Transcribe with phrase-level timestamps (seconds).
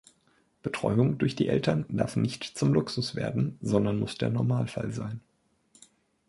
[0.63, 5.21] Betreuung durch die Eltern darf nicht zum Luxus werden, sondern muss der Normalfall sein.